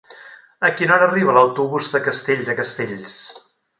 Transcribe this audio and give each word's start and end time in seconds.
A 0.69 0.69
quina 0.77 0.95
hora 0.95 1.07
arriba 1.09 1.35
l'autobús 1.39 1.91
de 1.97 2.01
Castell 2.09 2.43
de 2.49 2.57
Castells? 2.61 3.15